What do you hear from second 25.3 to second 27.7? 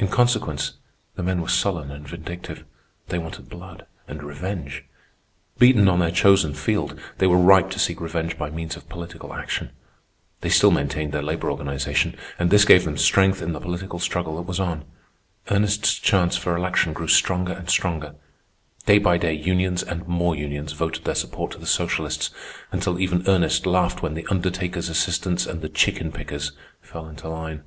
and the Chicken Pickers fell into line.